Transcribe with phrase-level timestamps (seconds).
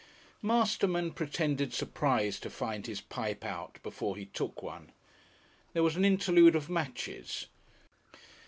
[0.41, 4.91] Masterman pretended surprise to find his pipe out before he took one.
[5.73, 7.45] There was an interlude of matches.